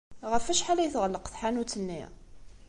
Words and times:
Ɣef 0.31 0.45
wacḥal 0.47 0.79
ay 0.79 0.89
tɣelleq 0.93 1.25
tḥanut-nni? 1.29 2.03